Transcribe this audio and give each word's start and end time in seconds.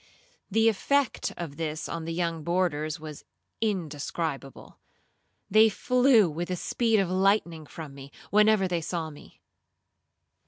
The 0.49 0.67
effect 0.67 1.31
of 1.37 1.57
this 1.57 1.87
on 1.87 2.05
the 2.05 2.11
young 2.11 2.43
boarders 2.43 2.99
was 2.99 3.23
indescribable. 3.61 4.79
They 5.47 5.69
flew 5.69 6.27
with 6.27 6.47
the 6.47 6.55
speed 6.55 6.99
of 6.99 7.07
lightning 7.11 7.67
from 7.67 7.93
me, 7.93 8.11
whenever 8.31 8.67
they 8.67 8.81
saw 8.81 9.11
me. 9.11 9.41